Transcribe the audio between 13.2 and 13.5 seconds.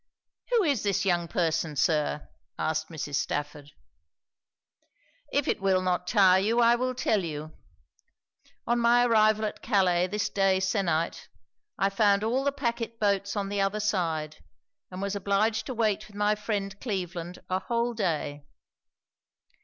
on